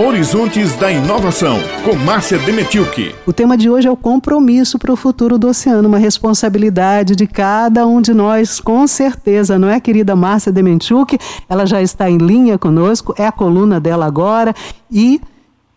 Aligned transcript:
Horizontes 0.00 0.76
da 0.76 0.92
Inovação, 0.92 1.58
com 1.84 1.96
Márcia 1.96 2.38
Demetilke. 2.38 3.12
O 3.26 3.32
tema 3.32 3.56
de 3.56 3.68
hoje 3.68 3.88
é 3.88 3.90
o 3.90 3.96
compromisso 3.96 4.78
para 4.78 4.92
o 4.92 4.96
futuro 4.96 5.36
do 5.36 5.48
oceano, 5.48 5.88
uma 5.88 5.98
responsabilidade 5.98 7.16
de 7.16 7.26
cada 7.26 7.84
um 7.84 8.00
de 8.00 8.14
nós, 8.14 8.60
com 8.60 8.86
certeza, 8.86 9.58
não 9.58 9.68
é, 9.68 9.80
querida 9.80 10.14
Márcia 10.14 10.52
Demetilke? 10.52 11.18
Ela 11.48 11.66
já 11.66 11.82
está 11.82 12.08
em 12.08 12.16
linha 12.16 12.56
conosco, 12.56 13.12
é 13.18 13.26
a 13.26 13.32
coluna 13.32 13.80
dela 13.80 14.06
agora 14.06 14.54
e 14.88 15.20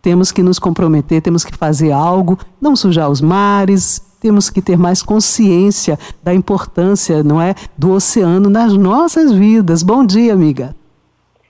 temos 0.03 0.31
que 0.31 0.43
nos 0.43 0.59
comprometer, 0.59 1.19
temos 1.19 1.43
que 1.43 1.57
fazer 1.57 1.91
algo, 1.91 2.38
não 2.61 2.75
sujar 2.75 3.09
os 3.09 3.21
mares, 3.21 3.99
temos 4.19 4.51
que 4.51 4.61
ter 4.61 4.77
mais 4.77 5.01
consciência 5.01 5.97
da 6.21 6.31
importância, 6.31 7.23
não 7.23 7.41
é, 7.41 7.55
do 7.75 7.91
oceano 7.91 8.51
nas 8.51 8.77
nossas 8.77 9.31
vidas. 9.31 9.81
Bom 9.81 10.05
dia, 10.05 10.31
amiga. 10.31 10.75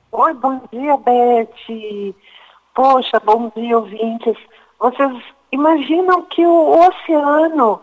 Oi, 0.09 0.33
bom 0.35 0.61
dia, 0.71 0.95
Beth. 0.95 2.15
Poxa, 2.73 3.19
bom 3.19 3.51
dia, 3.53 3.77
ouvintes. 3.77 4.37
Vocês 4.79 5.23
imaginam 5.51 6.21
que 6.23 6.45
o 6.45 6.87
oceano 6.87 7.81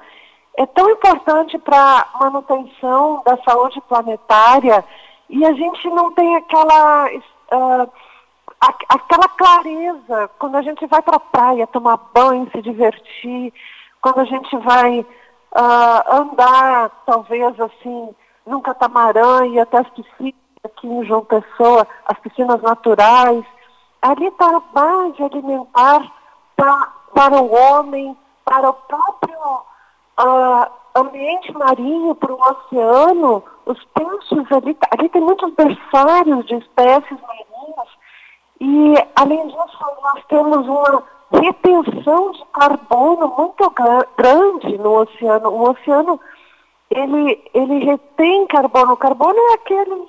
é 0.56 0.64
tão 0.64 0.88
importante 0.91 1.59
para 1.59 2.06
a 2.14 2.19
manutenção 2.19 3.23
da 3.24 3.37
saúde 3.45 3.80
planetária 3.83 4.83
e 5.28 5.45
a 5.45 5.52
gente 5.52 5.88
não 5.91 6.11
tem 6.14 6.37
aquela, 6.37 7.06
uh, 7.06 7.92
aquela 8.88 9.28
clareza 9.28 10.30
quando 10.38 10.56
a 10.56 10.62
gente 10.62 10.87
vai 10.87 11.02
para 11.02 11.16
a 11.16 11.20
praia 11.20 11.66
tomar 11.66 11.98
banho, 12.14 12.50
se 12.50 12.62
divertir, 12.62 13.52
quando 14.00 14.20
a 14.20 14.25
gente 14.25 14.56
vai 14.56 15.00
uh, 15.00 16.14
andar, 16.14 16.91
talvez 17.05 17.61
assim, 17.61 18.09
num 18.47 18.62
catamarã 18.62 19.47
e 19.47 19.61
até 19.61 19.78
as 19.78 19.91
piscinas 19.91 20.34
aqui 20.64 20.86
em 20.86 21.05
João 21.05 21.27
Pessoa, 21.27 21.86
as 22.06 22.19
piscinas 22.20 22.62
naturais, 22.62 23.45
ali 24.02 24.27
está 24.27 24.57
a 24.57 24.61
base 24.61 25.23
alimentar 25.23 26.12
pra, 26.56 26.93
para 27.15 27.41
o 27.41 27.55
homem, 27.55 28.16
para 28.45 28.70
o 28.70 28.75
próprio 28.75 29.39
uh, 30.19 30.67
ambiente 30.95 31.53
marinho, 31.53 32.14
para 32.14 32.33
o 32.33 32.41
oceano, 32.41 33.42
os 33.67 33.83
peixes 33.95 34.53
ali, 34.53 34.77
ali 34.91 35.09
tem 35.09 35.22
muitos 35.22 35.53
berçários 35.55 36.47
de 36.47 36.55
espécies 36.56 37.19
marinhas 37.20 37.89
e, 38.61 38.95
além 39.14 39.47
disso, 39.47 39.78
nós 40.03 40.25
temos 40.28 40.67
uma 40.67 41.03
retenção 41.33 42.33
de 42.33 42.44
carbono 42.53 43.28
muito 43.37 43.72
grande 44.17 44.78
no 44.78 45.00
oceano. 45.03 45.50
O 45.50 45.70
oceano, 45.70 46.20
ele, 46.91 47.50
ele 47.55 47.84
retém 47.84 48.47
carbono. 48.48 48.94
O 48.94 48.97
carbono 48.97 49.39
é 49.39 49.55
aquele, 49.55 50.09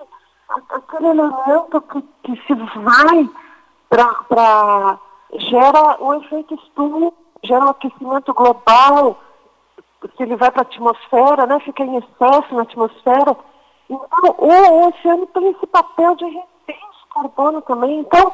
aquele 0.69 1.07
elemento 1.09 1.81
que, 1.81 2.01
que 2.23 2.47
se 2.47 2.53
vai 2.55 3.29
para 3.89 4.99
gera 5.33 5.97
o 5.99 6.13
efeito 6.15 6.55
estufa, 6.55 7.13
gera 7.43 7.65
um 7.65 7.69
aquecimento 7.69 8.33
global, 8.33 9.17
se 10.15 10.23
ele 10.23 10.35
vai 10.35 10.51
para 10.51 10.61
a 10.61 10.63
atmosfera, 10.63 11.45
né, 11.45 11.59
fica 11.59 11.83
em 11.83 11.97
excesso 11.97 12.55
na 12.55 12.61
atmosfera. 12.61 13.35
Então, 13.89 14.35
o, 14.37 14.87
oceano 14.87 15.25
tem 15.27 15.49
esse 15.49 15.67
papel 15.67 16.15
de 16.15 16.25
reter 16.25 16.79
carbono 17.13 17.61
também. 17.61 17.99
Então, 17.99 18.31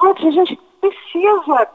a 0.00 0.14
gente 0.30 0.56
precisa 0.80 1.68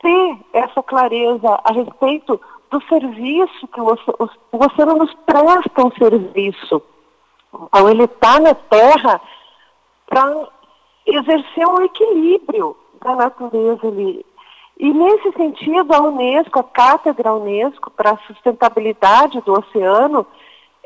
ter 0.00 0.38
essa 0.52 0.82
clareza 0.82 1.60
a 1.64 1.72
respeito 1.72 2.40
do 2.70 2.82
serviço 2.82 3.68
que 3.68 3.80
o, 3.80 3.92
o, 3.92 4.30
o 4.52 4.64
oceano 4.64 4.96
nos 4.96 5.14
presta 5.14 5.84
um 5.84 5.90
serviço. 5.92 6.82
Então, 7.54 7.88
ele 7.88 8.04
está 8.04 8.40
na 8.40 8.54
Terra 8.54 9.20
para 10.06 10.48
exercer 11.14 11.66
um 11.66 11.82
equilíbrio 11.82 12.76
da 13.02 13.14
natureza 13.14 13.86
ali. 13.86 14.24
E 14.78 14.92
nesse 14.92 15.32
sentido, 15.32 15.92
a 15.92 16.00
Unesco, 16.00 16.58
a 16.60 16.62
Cátedra 16.62 17.34
Unesco 17.34 17.90
para 17.90 18.12
a 18.12 18.18
Sustentabilidade 18.18 19.40
do 19.40 19.52
Oceano, 19.52 20.26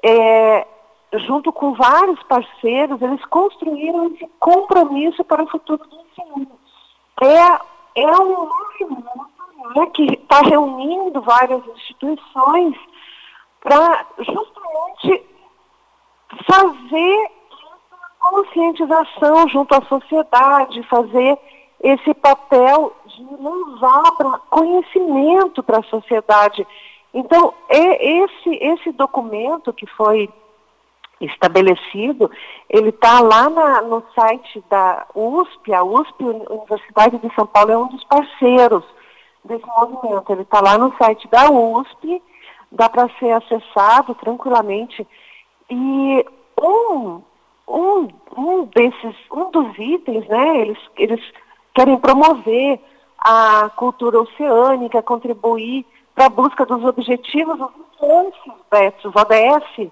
é, 0.03 0.67
junto 1.15 1.53
com 1.53 1.75
vários 1.75 2.23
parceiros, 2.23 3.01
eles 3.03 3.23
construíram 3.27 4.07
esse 4.07 4.27
compromisso 4.39 5.23
para 5.25 5.43
o 5.43 5.49
futuro 5.49 5.83
do 5.87 5.97
oceano. 5.97 6.59
É, 7.21 8.03
é 8.03 8.11
um 8.19 8.49
movimento 8.49 9.33
né, 9.77 9.87
que 9.95 10.05
está 10.15 10.41
reunindo 10.41 11.21
várias 11.21 11.63
instituições 11.67 12.75
para 13.61 14.07
justamente 14.19 15.27
fazer 16.47 17.32
conscientização 18.33 19.47
junto 19.49 19.75
à 19.75 19.83
sociedade, 19.83 20.83
fazer 20.85 21.39
esse 21.83 22.15
papel 22.15 22.95
de 23.05 23.23
levar 23.23 24.13
para 24.13 24.39
conhecimento 24.49 25.63
para 25.63 25.81
a 25.81 25.83
sociedade. 25.83 26.67
Então, 27.13 27.53
é 27.69 28.23
esse, 28.23 28.55
esse 28.55 28.93
documento 28.93 29.71
que 29.75 29.87
foi 29.87 30.31
estabelecido, 31.21 32.31
ele 32.71 32.89
está 32.89 33.21
lá 33.21 33.51
na, 33.51 33.83
no 33.83 34.03
site 34.15 34.65
da 34.71 35.07
USP, 35.15 35.75
a 35.75 35.85
USP, 35.85 36.25
Universidade 36.25 37.19
de 37.19 37.35
São 37.35 37.47
Paulo, 37.47 37.71
é 37.71 37.79
um 37.79 37.89
dos 37.89 38.03
parceiros 38.05 38.83
desse 39.45 39.67
movimento. 39.67 40.33
Ele 40.33 40.43
está 40.43 40.61
lá 40.63 40.79
no 40.79 40.97
site 40.97 41.29
da 41.29 41.51
USP, 41.51 42.23
dá 42.71 42.89
para 42.89 43.11
ser 43.19 43.33
acessado 43.33 44.15
tranquilamente. 44.15 45.07
E 45.69 46.27
um 46.59 47.21
um, 47.73 48.09
um 48.37 48.65
desses, 48.67 49.17
um 49.31 49.51
dos 49.51 49.79
itens, 49.79 50.27
né, 50.29 50.61
eles, 50.61 50.79
eles 50.97 51.21
querem 51.75 51.99
promover 51.99 52.79
a 53.19 53.71
cultura 53.71 54.21
oceânica, 54.21 55.03
contribuir 55.03 55.87
para 56.15 56.27
a 56.27 56.29
busca 56.29 56.67
dos 56.67 56.85
objetivos 56.85 57.59
ODS, 57.99 59.05
os 59.05 59.15
ODS, 59.17 59.91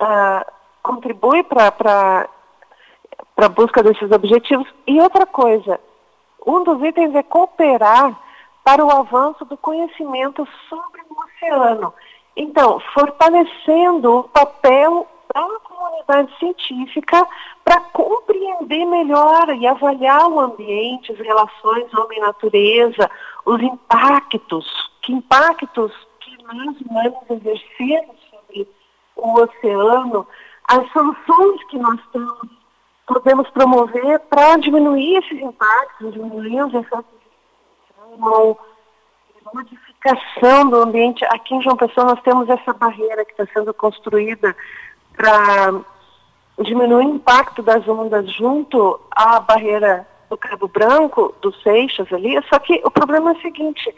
uh, 0.00 0.44
contribui 0.82 1.42
para 1.44 2.28
a 3.36 3.48
busca 3.48 3.82
desses 3.82 4.10
objetivos. 4.10 4.66
E 4.86 5.00
outra 5.00 5.24
coisa, 5.24 5.80
um 6.46 6.62
dos 6.64 6.82
itens 6.82 7.14
é 7.14 7.22
cooperar 7.22 8.18
para 8.64 8.84
o 8.84 8.90
avanço 8.90 9.44
do 9.46 9.56
conhecimento 9.56 10.46
sobre 10.68 11.00
o 11.08 11.16
oceano. 11.22 11.94
Então, 12.36 12.80
fortalecendo 12.92 14.18
o 14.18 14.22
papel 14.24 15.06
da 15.34 15.42
comunidade 15.60 16.36
científica 16.38 17.26
para 17.64 17.80
compreender 17.80 18.84
melhor 18.86 19.48
e 19.56 19.66
avaliar 19.66 20.28
o 20.28 20.40
ambiente, 20.40 21.12
as 21.12 21.18
relações 21.18 21.92
homem-natureza, 21.94 23.10
os 23.44 23.60
impactos, 23.62 24.90
que 25.02 25.12
impactos 25.12 25.92
que 26.20 26.42
nós 26.42 26.80
humanos 26.80 27.14
exercemos 27.30 28.16
sobre 28.30 28.68
o 29.16 29.40
oceano, 29.40 30.26
as 30.68 30.90
soluções 30.92 31.64
que 31.64 31.78
nós 31.78 32.00
temos, 32.12 32.48
podemos 33.06 33.48
promover 33.50 34.20
para 34.20 34.56
diminuir 34.56 35.16
esses 35.16 35.40
impactos, 35.40 36.12
diminuir 36.12 36.62
os 36.62 36.74
efeitos 36.74 37.18
modificação 39.52 40.68
do 40.68 40.76
ambiente. 40.76 41.24
Aqui 41.26 41.54
em 41.54 41.62
João 41.62 41.76
Pessoa 41.76 42.06
nós 42.06 42.22
temos 42.22 42.48
essa 42.48 42.72
barreira 42.72 43.24
que 43.24 43.32
está 43.32 43.46
sendo 43.52 43.72
construída 43.74 44.54
para 45.18 45.74
diminuir 46.62 47.04
o 47.06 47.14
impacto 47.16 47.60
das 47.60 47.86
ondas 47.88 48.32
junto 48.32 49.00
à 49.10 49.40
barreira 49.40 50.06
do 50.30 50.36
Cabo 50.36 50.68
Branco, 50.68 51.34
dos 51.42 51.60
Seixas 51.62 52.10
ali. 52.12 52.40
Só 52.48 52.58
que 52.60 52.80
o 52.84 52.90
problema 52.90 53.32
é 53.32 53.34
o 53.34 53.42
seguinte, 53.42 53.94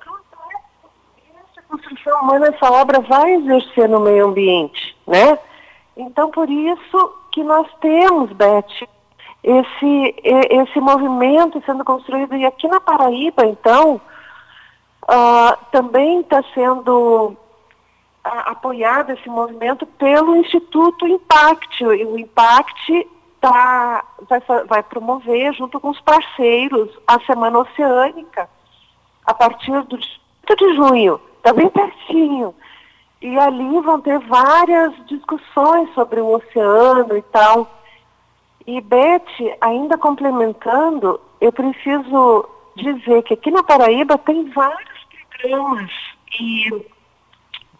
essa 0.00 1.62
construção 1.68 2.20
humana, 2.20 2.48
essa 2.48 2.70
obra 2.70 3.00
vai 3.00 3.34
exercer 3.34 3.88
no 3.88 4.00
meio 4.00 4.26
ambiente, 4.26 4.96
né? 5.06 5.38
Então, 5.96 6.30
por 6.30 6.50
isso 6.50 7.14
que 7.32 7.44
nós 7.44 7.66
temos, 7.80 8.32
Beth, 8.32 8.88
esse, 9.42 10.14
esse 10.24 10.80
movimento 10.80 11.62
sendo 11.64 11.84
construído. 11.84 12.34
E 12.34 12.44
aqui 12.44 12.66
na 12.66 12.80
Paraíba, 12.80 13.46
então, 13.46 14.00
uh, 15.04 15.56
também 15.70 16.20
está 16.20 16.42
sendo 16.52 17.36
apoiado 18.46 19.10
esse 19.10 19.28
movimento 19.28 19.86
pelo 19.86 20.36
Instituto 20.36 21.06
Impact. 21.06 21.84
O 21.84 22.18
Impact 22.18 23.08
tá, 23.40 24.04
vai, 24.28 24.40
vai 24.66 24.82
promover, 24.82 25.52
junto 25.54 25.78
com 25.80 25.90
os 25.90 26.00
parceiros, 26.00 26.90
a 27.06 27.20
Semana 27.20 27.58
Oceânica, 27.58 28.48
a 29.24 29.34
partir 29.34 29.82
do 29.84 29.96
8 30.48 30.56
de 30.56 30.76
junho, 30.76 31.20
está 31.38 31.52
bem 31.52 31.68
pertinho. 31.68 32.54
E 33.20 33.38
ali 33.38 33.80
vão 33.80 34.00
ter 34.00 34.18
várias 34.20 34.92
discussões 35.06 35.92
sobre 35.94 36.20
o 36.20 36.34
oceano 36.34 37.16
e 37.16 37.22
tal. 37.22 37.68
E, 38.66 38.80
Beth, 38.80 39.56
ainda 39.60 39.96
complementando, 39.96 41.20
eu 41.40 41.52
preciso 41.52 42.48
dizer 42.76 43.22
que 43.22 43.34
aqui 43.34 43.50
na 43.50 43.62
Paraíba 43.62 44.18
tem 44.18 44.50
vários 44.50 45.06
programas 45.30 45.90
e 46.38 46.86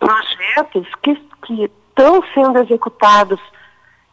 projetos 0.07 0.87
que, 1.03 1.19
estão 1.51 2.23
sendo 2.35 2.59
executados 2.59 3.41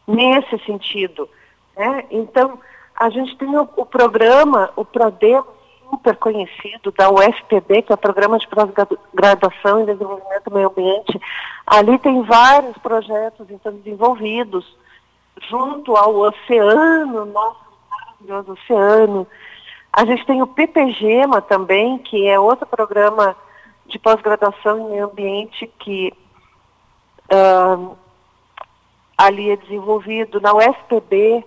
nesse 0.08 0.58
sentido. 0.66 1.30
Né? 1.76 2.06
Então, 2.10 2.60
A 2.96 3.10
gente 3.10 3.36
tem 3.38 3.50
o, 3.58 3.68
o 3.76 3.86
programa, 3.86 4.72
o 4.76 4.86
PRODEM, 4.86 5.44
super 5.90 6.16
conhecido, 6.18 6.92
da 6.92 7.10
UFPB, 7.10 7.84
que 7.84 7.92
é 7.92 7.96
o 7.96 7.98
Programa 7.98 8.40
de 8.40 8.48
Pós-Graduação 8.48 9.82
em 9.82 9.86
Desenvolvimento 9.86 10.44
do 10.46 10.54
Meio 10.54 10.70
Ambiente. 10.70 11.20
Ali 11.66 11.98
tem 12.00 12.22
vários 12.24 12.78
projetos 12.78 13.50
então, 13.50 13.74
desenvolvidos 13.74 14.66
junto 15.50 15.96
ao 15.96 16.16
oceano, 16.16 17.26
nosso 17.26 17.60
maravilhoso 17.90 18.54
oceano. 18.54 19.28
A 19.92 20.06
gente 20.06 20.26
tem 20.26 20.42
o 20.42 20.48
PPGEMA 20.48 21.42
também, 21.42 21.98
que 22.00 22.28
é 22.28 22.40
outro 22.40 22.66
programa 22.66 23.36
de 23.94 24.00
pós-graduação 24.00 24.94
em 24.94 25.00
ambiente 25.00 25.72
que 25.80 26.12
uh, 27.32 27.96
ali 29.16 29.52
é 29.52 29.56
desenvolvido 29.56 30.42
na 30.42 30.52
UFPB. 30.54 31.46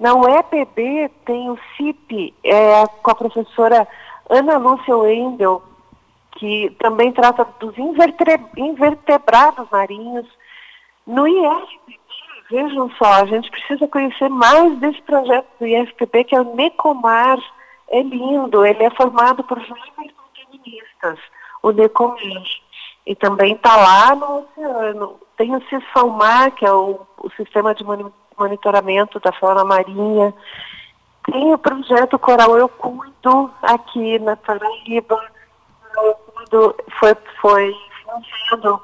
Na 0.00 0.14
UEPB 0.14 1.10
tem 1.26 1.50
o 1.50 1.58
CIP, 1.76 2.34
é, 2.42 2.86
com 3.02 3.10
a 3.10 3.14
professora 3.14 3.86
Ana 4.28 4.56
Lúcia 4.56 4.96
Wendel, 4.96 5.62
que 6.32 6.74
também 6.80 7.12
trata 7.12 7.46
dos 7.60 7.74
invertebrados 8.56 9.68
marinhos. 9.70 10.26
No 11.06 11.28
IFPB, 11.28 12.00
vejam 12.50 12.90
só, 12.92 13.04
a 13.04 13.26
gente 13.26 13.50
precisa 13.50 13.86
conhecer 13.86 14.30
mais 14.30 14.78
desse 14.78 15.00
projeto 15.02 15.46
do 15.60 15.66
IFPB, 15.66 16.24
que 16.24 16.34
é 16.34 16.40
o 16.40 16.56
Necomar. 16.56 17.38
É 17.88 18.02
lindo, 18.02 18.64
ele 18.64 18.82
é 18.82 18.90
formado 18.90 19.44
por 19.44 19.60
jovens 19.60 20.14
feministas, 20.34 21.18
o 21.62 21.70
Necomar. 21.70 22.18
E 23.06 23.14
também 23.16 23.54
está 23.54 23.76
lá 23.76 24.14
no 24.14 24.40
oceano. 24.40 25.20
Tem 25.36 25.54
o 25.54 25.62
CISFALMAR, 25.68 26.52
que 26.52 26.64
é 26.64 26.72
o, 26.72 27.00
o 27.18 27.30
Sistema 27.36 27.74
de 27.74 27.84
Monitoramento 28.38 29.18
da 29.20 29.32
Fauna 29.32 29.64
Marinha. 29.64 30.32
Tem 31.24 31.52
o 31.52 31.58
projeto 31.58 32.18
Coral 32.18 32.56
Eu 32.56 32.68
Cuido, 32.68 33.50
aqui 33.62 34.18
na 34.18 34.36
Paraíba. 34.36 35.20
Eu 35.96 36.14
Cuido 36.14 36.76
foi, 36.98 37.16
foi 37.40 37.74
financiado 38.02 38.80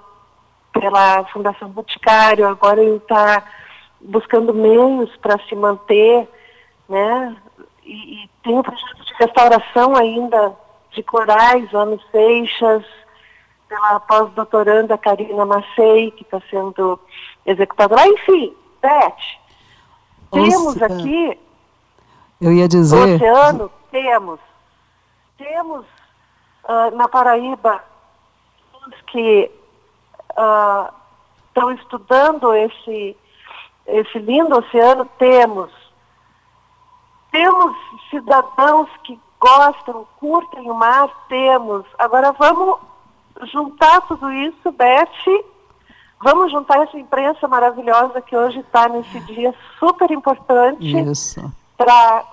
pela 0.73 1.25
Fundação 1.27 1.69
Boticário, 1.69 2.47
agora 2.47 2.83
ele 2.83 2.97
está 2.97 3.43
buscando 4.01 4.55
meios 4.55 5.15
para 5.17 5.39
se 5.49 5.55
manter, 5.55 6.29
né? 6.89 7.37
E, 7.85 8.25
e, 8.25 8.31
tem 8.43 8.59
o 8.59 8.63
projeto 8.63 9.05
de 9.05 9.15
restauração 9.15 9.97
ainda 9.97 10.55
de 10.93 11.03
corais 11.03 11.71
lá 11.73 11.85
no 11.85 12.01
Seixas, 12.11 12.85
pela 13.69 14.01
pós-doutoranda 14.01 14.97
Karina 14.97 15.45
Macei, 15.45 16.11
que 16.13 16.23
está 16.23 16.41
sendo 16.51 16.99
executada 17.45 17.95
lá. 17.95 18.07
Enfim, 18.07 18.55
Beth, 18.81 19.17
temos 20.33 20.83
aqui. 20.83 21.39
Eu 22.41 22.53
ia 22.53 22.69
dizer. 22.69 23.17
Oceano, 23.17 23.71
temos. 23.91 24.41
Temos 25.37 25.85
uh, 26.65 26.97
na 26.97 27.09
Paraíba 27.09 27.85
que 29.07 29.51
estão 30.31 31.69
uh, 31.69 31.73
estudando 31.73 32.55
esse, 32.55 33.17
esse 33.87 34.19
lindo 34.19 34.57
oceano, 34.57 35.05
temos. 35.19 35.71
Temos 37.31 37.77
cidadãos 38.11 38.89
que 39.05 39.21
gostam, 39.41 40.07
curtem 40.19 40.71
o 40.71 40.75
mar, 40.75 41.09
temos. 41.29 41.85
Agora 41.99 42.33
vamos 42.33 42.79
juntar 43.45 44.01
tudo 44.03 44.31
isso, 44.33 44.73
Beth, 44.73 45.45
vamos 46.21 46.51
juntar 46.51 46.83
essa 46.83 46.99
imprensa 46.99 47.47
maravilhosa 47.47 48.21
que 48.21 48.37
hoje 48.37 48.61
está 48.61 48.89
nesse 48.89 49.21
dia 49.21 49.55
super 49.79 50.11
importante 50.11 50.93
para 51.77 52.25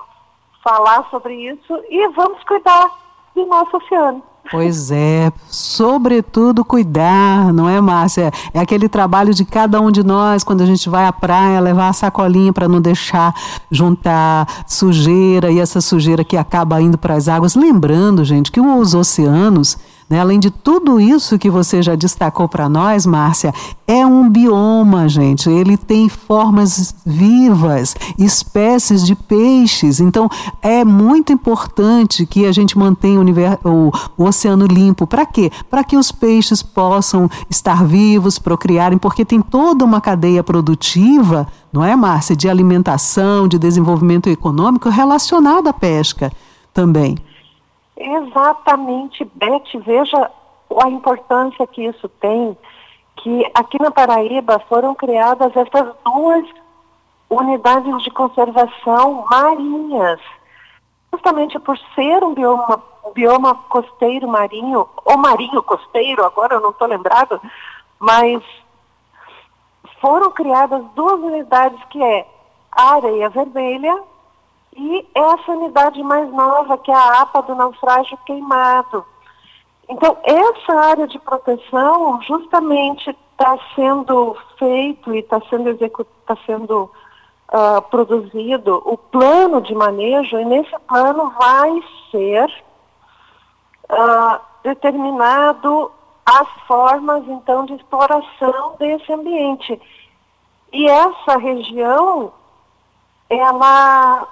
falar 0.64 1.08
sobre 1.12 1.36
isso 1.36 1.84
e 1.90 2.08
vamos 2.10 2.44
cuidar 2.44 2.90
do 3.36 3.46
nosso 3.46 3.78
oceano. 3.78 4.24
Pois 4.52 4.92
é, 4.92 5.32
sobretudo 5.50 6.64
cuidar, 6.64 7.52
não 7.52 7.68
é, 7.68 7.82
Márcia? 7.82 8.32
É 8.54 8.60
aquele 8.60 8.88
trabalho 8.88 9.34
de 9.34 9.44
cada 9.44 9.82
um 9.82 9.90
de 9.90 10.04
nós 10.04 10.44
quando 10.44 10.62
a 10.62 10.66
gente 10.68 10.88
vai 10.88 11.06
à 11.06 11.12
praia, 11.12 11.60
levar 11.60 11.90
a 11.90 11.94
sacolinha 11.94 12.54
para 12.54 12.68
não 12.68 12.80
deixar 12.80 13.34
juntar 13.72 14.48
sujeira 14.68 15.52
e 15.52 15.60
essa 15.60 15.82
sujeira 15.82 16.24
que 16.24 16.38
acaba 16.38 16.80
indo 16.80 16.98
para 16.98 17.16
as 17.16 17.28
águas. 17.28 17.56
Lembrando, 17.56 18.24
gente, 18.24 18.52
que 18.52 18.62
os 18.62 18.94
oceanos 18.94 19.78
né? 20.10 20.20
Além 20.20 20.40
de 20.40 20.52
tudo 20.52 21.00
isso 21.00 21.40
que 21.40 21.50
você 21.50 21.82
já 21.82 21.96
destacou 21.96 22.48
para 22.48 22.70
nós, 22.70 23.06
Márcia, 23.06 23.54
é 23.88 24.06
um 24.06 24.30
bioma, 24.30 25.10
gente. 25.10 25.50
Ele 25.50 25.78
tem 25.78 26.08
formas 26.10 26.94
vivas, 27.06 27.96
espécies 28.18 29.04
de 29.04 29.16
peixes. 29.16 30.00
Então, 30.00 30.30
é 30.62 30.86
muito 30.86 31.34
importante 31.34 32.26
que 32.26 32.46
a 32.46 32.52
gente 32.52 32.78
mantenha 32.78 33.20
o, 33.20 33.70
o, 33.70 33.92
o 34.18 34.24
oceano 34.26 34.66
limpo. 34.66 35.08
Para 35.08 35.26
quê? 35.26 35.52
Para 35.70 35.84
que 35.84 35.98
os 35.98 36.12
peixes 36.12 36.62
possam 36.62 37.30
estar 37.50 37.84
vivos, 37.84 38.38
procriarem, 38.38 38.98
porque 38.98 39.26
tem 39.26 39.42
toda 39.42 39.84
uma 39.84 40.00
cadeia 40.00 40.44
produtiva, 40.44 41.48
não 41.74 41.84
é, 41.84 41.96
Márcia, 41.96 42.36
de 42.36 42.48
alimentação, 42.48 43.48
de 43.48 43.58
desenvolvimento 43.58 44.30
econômico 44.30 44.90
relacionada 44.90 45.72
à 45.72 45.74
pesca 45.74 46.32
também. 46.74 47.18
Exatamente, 47.98 49.24
Beth, 49.24 49.80
veja 49.86 50.32
a 50.84 50.90
importância 50.90 51.66
que 51.66 51.86
isso 51.86 52.10
tem, 52.10 52.58
que 53.16 53.50
aqui 53.54 53.82
na 53.82 53.90
Paraíba 53.90 54.60
foram 54.68 54.94
criadas 54.94 55.56
essas 55.56 55.96
duas 56.04 56.46
unidades 57.30 58.04
de 58.04 58.12
conservação 58.12 59.26
marinhas, 59.30 60.20
justamente 61.12 61.58
por 61.60 61.78
ser 61.96 62.24
um 62.24 62.34
bioma, 62.34 62.84
um 63.06 63.12
bioma 63.12 63.56
costeiro 63.70 64.28
marinho, 64.28 64.88
ou 65.06 65.18
marinho 65.18 65.64
costeiro, 65.64 66.26
agora 66.26 66.56
eu 66.56 66.62
não 66.62 66.72
estou 66.72 66.88
lembrado, 66.88 67.40
mas 67.98 68.44
foram 70.02 70.30
criadas 70.32 70.84
duas 70.94 71.20
unidades 71.22 71.82
que 71.90 72.04
é 72.04 72.28
a 72.72 72.96
areia 72.96 73.30
vermelha 73.30 74.04
e 74.76 75.08
essa 75.16 75.52
unidade 75.52 76.04
mais 76.04 76.30
nova, 76.32 76.78
que 76.78 76.92
é 76.92 76.96
a 76.96 77.22
APA 77.22 77.42
do 77.44 77.56
naufrágio 77.56 78.18
queimado. 78.26 79.06
Então, 79.88 80.18
essa 80.24 80.74
área 80.74 81.08
de 81.08 81.18
proteção 81.20 82.22
justamente 82.24 83.10
está 83.10 83.58
sendo 83.76 84.36
feito 84.58 85.14
e 85.14 85.20
está 85.20 85.40
sendo, 85.50 85.76
tá 86.26 86.38
sendo 86.46 86.92
uh, 87.54 87.82
produzido 87.90 88.82
o 88.86 88.98
plano 88.98 89.62
de 89.62 89.74
manejo, 89.74 90.38
e 90.40 90.46
nesse 90.46 90.78
plano 90.88 91.32
vai 91.38 91.84
ser 92.12 92.64
uh, 93.90 94.40
determinado 94.64 95.92
as 96.26 96.48
formas, 96.68 97.24
então, 97.28 97.66
de 97.66 97.76
exploração 97.76 98.76
desse 98.80 99.14
ambiente. 99.14 99.80
E 100.74 100.90
essa 100.90 101.38
região, 101.38 102.34
ela 103.30 104.28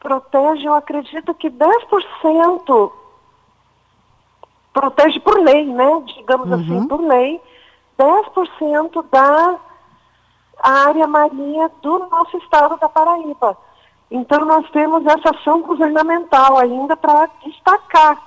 protege, 0.00 0.66
eu 0.66 0.74
acredito 0.74 1.34
que 1.34 1.50
10% 1.50 2.92
protege 4.72 5.20
por 5.20 5.38
lei, 5.38 5.66
né? 5.66 6.02
Digamos 6.16 6.50
assim, 6.50 6.70
uhum. 6.70 6.78
assim, 6.78 6.88
por 6.88 7.00
lei, 7.00 7.40
10% 7.98 9.04
da 9.10 9.58
área 10.62 11.06
marinha 11.06 11.70
do 11.82 11.98
nosso 11.98 12.36
estado 12.38 12.78
da 12.78 12.88
Paraíba. 12.88 13.56
Então 14.10 14.44
nós 14.44 14.68
temos 14.70 15.04
essa 15.06 15.30
ação 15.30 15.62
governamental 15.62 16.58
ainda 16.58 16.96
para 16.96 17.28
destacar. 17.44 18.20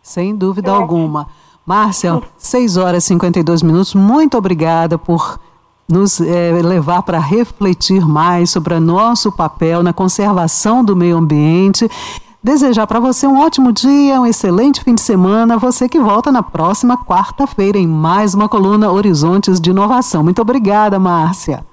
Sem 0.00 0.34
dúvida 0.36 0.70
é. 0.70 0.74
alguma. 0.74 1.28
Márcia, 1.64 2.22
6 2.38 2.76
horas 2.76 3.04
e 3.04 3.08
52 3.08 3.60
minutos, 3.62 3.92
muito 3.92 4.38
obrigada 4.38 4.96
por 4.96 5.40
nos 5.88 6.20
é, 6.20 6.52
levar 6.62 7.02
para 7.02 7.18
refletir 7.18 8.06
mais 8.06 8.50
sobre 8.50 8.74
o 8.74 8.80
nosso 8.80 9.30
papel 9.30 9.82
na 9.82 9.92
conservação 9.92 10.84
do 10.84 10.96
meio 10.96 11.16
ambiente. 11.16 11.88
Desejar 12.42 12.86
para 12.86 13.00
você 13.00 13.26
um 13.26 13.40
ótimo 13.40 13.72
dia, 13.72 14.20
um 14.20 14.26
excelente 14.26 14.82
fim 14.82 14.94
de 14.94 15.00
semana. 15.00 15.56
Você 15.58 15.88
que 15.88 15.98
volta 15.98 16.30
na 16.30 16.42
próxima 16.42 16.96
quarta-feira 16.96 17.78
em 17.78 17.86
mais 17.86 18.34
uma 18.34 18.48
coluna 18.48 18.90
Horizontes 18.90 19.60
de 19.60 19.70
Inovação. 19.70 20.22
Muito 20.22 20.42
obrigada, 20.42 20.98
Márcia. 20.98 21.64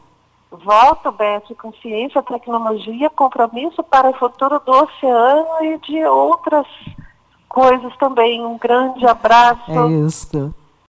Volto, 0.50 1.12
Beth, 1.12 1.56
com 1.62 1.72
ciência, 1.74 2.24
tecnologia, 2.24 3.10
compromisso 3.10 3.84
para 3.84 4.10
o 4.10 4.14
futuro 4.14 4.62
do 4.66 4.72
oceano 4.72 5.48
e 5.62 5.78
de 5.80 6.06
outras 6.06 6.66
coisas 7.50 7.96
também. 7.98 8.44
Um 8.44 8.58
grande 8.58 9.06
abraço. 9.06 9.70
É 9.70 9.92
isso. 9.92 10.54